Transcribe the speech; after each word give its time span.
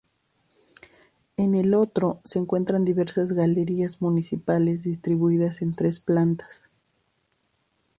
En 1.37 1.53
el 1.53 1.75
otro 1.75 2.21
se 2.23 2.39
encuentran 2.39 2.83
diversas 2.85 3.33
galerías 3.33 4.01
municipales 4.01 4.81
distribuidas 4.83 5.61
en 5.61 5.75
tres 5.75 5.99
plantas. 5.99 6.71